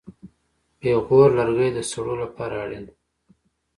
[0.79, 2.95] پېغور لرګی د سړو لپاره اړین دی.